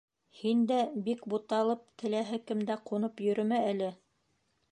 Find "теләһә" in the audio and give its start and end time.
2.03-2.41